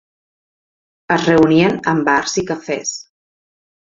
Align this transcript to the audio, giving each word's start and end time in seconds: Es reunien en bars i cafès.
Es 1.15 1.27
reunien 1.27 1.77
en 1.93 2.01
bars 2.09 2.35
i 2.43 2.47
cafès. 2.53 2.97